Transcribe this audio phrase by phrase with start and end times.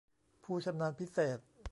[0.43, 1.39] ผู้ชำนาญพิเศษ